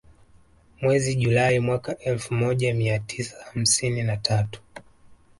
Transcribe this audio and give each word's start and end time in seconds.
Mwezi 0.81 1.15
Julai 1.15 1.59
mwaka 1.59 1.97
elfu 1.97 2.33
moja 2.33 2.73
mia 2.73 2.99
tisa 2.99 3.35
hamsini 3.53 4.03
na 4.03 4.17
tatu 4.17 4.61